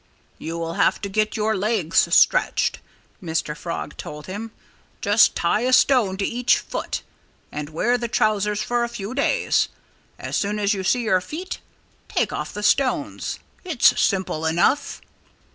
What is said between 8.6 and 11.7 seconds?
for a few days. As soon as you see your feet,